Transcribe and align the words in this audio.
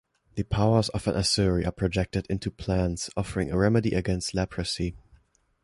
The 0.33 0.41
powers 0.41 0.89
of 0.89 1.05
an 1.07 1.13
Asuri 1.13 1.63
are 1.63 1.71
projected 1.71 2.25
into 2.27 2.49
plants 2.49 3.11
offering 3.15 3.51
a 3.51 3.57
remedy 3.59 3.93
against 3.93 4.33
leprosy. 4.33 4.95